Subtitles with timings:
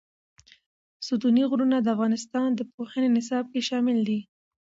[1.07, 4.19] ستوني غرونه د افغانستان د پوهنې نصاب کې شامل دي.